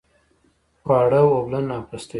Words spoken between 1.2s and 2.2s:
اوبلن او پستوي.